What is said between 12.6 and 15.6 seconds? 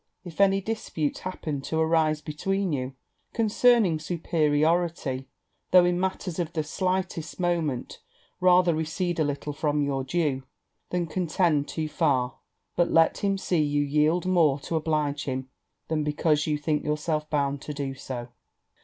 but let him see you yield more to oblige him